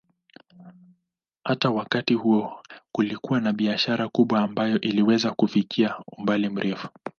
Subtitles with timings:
[1.43, 6.87] Hata wakati huo kulikuwa na biashara kubwa ambayo iliweza kufikia umbali mrefu.